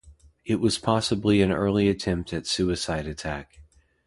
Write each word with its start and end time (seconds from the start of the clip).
It 0.43 0.55
was 0.55 0.79
possibly 0.79 1.43
an 1.43 1.51
early 1.51 1.87
attempt 1.87 2.33
at 2.33 2.47
suicide 2.47 3.05
attack. 3.05 3.59